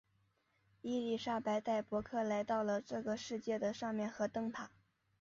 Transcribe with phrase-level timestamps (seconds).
[0.81, 4.71] 伊丽莎白带伯克来到了这个世界的上面和灯塔。